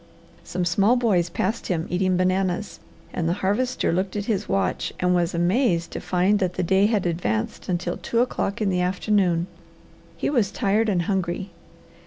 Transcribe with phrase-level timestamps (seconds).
[0.43, 2.79] Some small boys passed him eating bananas,
[3.13, 6.87] and the Harvester looked at his watch and was amazed to find that the day
[6.87, 9.45] had advanced until two o'clock in the afternoon.
[10.17, 11.51] He was tired and hungry.